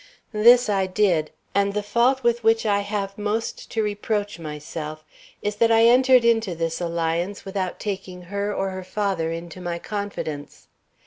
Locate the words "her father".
8.71-9.31